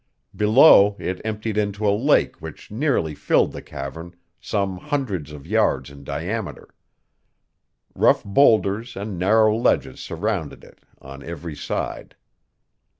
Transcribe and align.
Below, 0.35 0.95
it 0.97 1.21
emptied 1.23 1.59
into 1.59 1.87
a 1.87 1.93
lake 1.95 2.37
which 2.41 2.71
nearly 2.71 3.13
filled 3.13 3.51
the 3.51 3.61
cavern, 3.61 4.15
some 4.39 4.77
hundreds 4.77 5.31
of 5.31 5.45
yards 5.45 5.91
in 5.91 6.03
diameter. 6.03 6.73
Rough 7.93 8.23
boulders 8.23 8.95
and 8.95 9.19
narrow 9.19 9.55
ledges 9.55 9.99
surrounded 9.99 10.63
it 10.63 10.79
on 10.99 11.21
every 11.21 11.55
side. 11.55 12.15